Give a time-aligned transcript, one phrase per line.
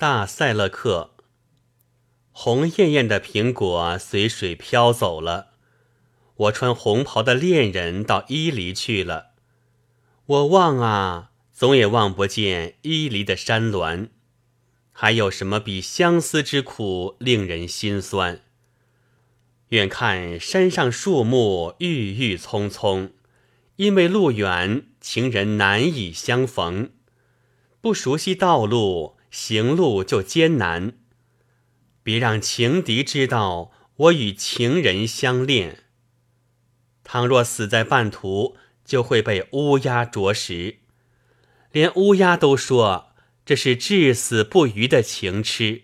[0.00, 1.10] 大塞勒克。
[2.32, 5.48] 红艳艳的苹果随水飘走了，
[6.36, 9.32] 我穿红袍的恋人到伊犁去了。
[10.24, 14.08] 我望啊，总也望不见伊犁的山峦。
[14.90, 18.40] 还有什么比相思之苦令人心酸？
[19.68, 23.12] 远看山上树木郁郁葱葱，
[23.76, 26.88] 因为路远，情人难以相逢。
[27.82, 30.94] 不熟悉道路，行路就艰难。
[32.02, 35.84] 别让情敌知道我与情人相恋。
[37.04, 40.78] 倘若死在半途，就会被乌鸦啄食。
[41.72, 43.08] 连乌鸦都说。
[43.42, 45.82] 这是至死不渝的情痴。